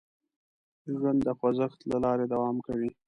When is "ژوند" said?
0.97-1.19